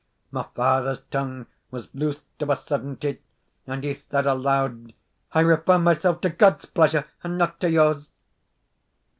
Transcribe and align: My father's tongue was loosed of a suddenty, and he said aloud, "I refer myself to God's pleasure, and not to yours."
My 0.31 0.47
father's 0.55 1.01
tongue 1.11 1.45
was 1.69 1.93
loosed 1.93 2.23
of 2.39 2.49
a 2.49 2.55
suddenty, 2.55 3.19
and 3.67 3.83
he 3.83 3.93
said 3.93 4.25
aloud, 4.25 4.93
"I 5.31 5.41
refer 5.41 5.77
myself 5.77 6.21
to 6.21 6.29
God's 6.31 6.65
pleasure, 6.65 7.05
and 7.23 7.37
not 7.37 7.59
to 7.59 7.69
yours." 7.69 8.09